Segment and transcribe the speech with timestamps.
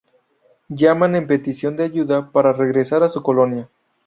[0.69, 3.69] Llaman en petición de ayuda para regresar a su colonia.